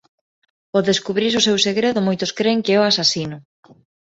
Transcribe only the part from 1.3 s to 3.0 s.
o seu segredo moitos cren que é o